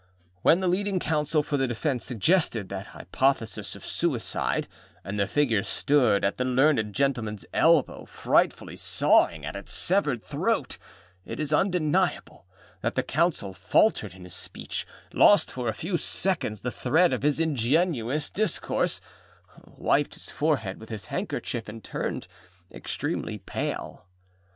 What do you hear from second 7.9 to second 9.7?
frightfully sawing at